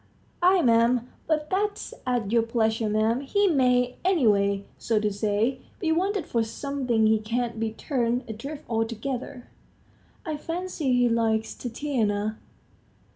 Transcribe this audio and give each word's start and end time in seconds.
"Ay, 0.41 0.57
'm. 0.63 1.07
But 1.27 1.47
that's 1.51 1.93
at 2.07 2.31
your 2.31 2.41
pleasure, 2.41 2.85
'm. 2.89 3.21
He 3.21 3.45
may, 3.45 3.97
any 4.03 4.25
way, 4.25 4.65
so 4.79 4.99
to 4.99 5.13
say, 5.13 5.59
be 5.79 5.91
wanted 5.91 6.25
for 6.25 6.43
something; 6.43 7.05
he 7.05 7.19
can't 7.19 7.59
be 7.59 7.71
turned 7.73 8.23
adrift 8.27 8.63
altogether." 8.67 9.47
"I 10.25 10.37
fancy 10.37 10.91
he 10.91 11.07
likes 11.07 11.53
Tatiana." 11.53 12.39